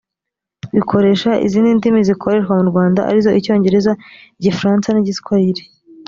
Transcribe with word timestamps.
bikoresha 0.75 1.31
izindi 1.45 1.69
ndimi 1.77 1.99
zikoreshwa 2.09 2.53
mu 2.59 2.65
rwanda 2.71 2.99
arizo 3.09 3.29
icyongereza 3.39 3.91
igifaransa 4.39 4.87
n 4.91 4.97
igiswahili 5.01 5.63